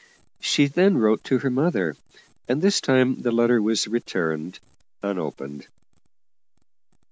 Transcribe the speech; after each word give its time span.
She 0.39 0.65
then 0.67 0.97
wrote 0.97 1.23
to 1.25 1.37
her 1.37 1.51
mother, 1.51 1.95
and 2.47 2.59
this 2.59 2.81
time 2.81 3.21
the 3.21 3.31
letter 3.31 3.61
was 3.61 3.87
returned 3.87 4.57
unopened. 5.03 5.67